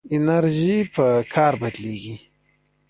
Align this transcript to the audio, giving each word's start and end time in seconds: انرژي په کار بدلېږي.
انرژي 0.15 0.77
په 0.95 1.05
کار 1.33 1.53
بدلېږي. 1.61 2.15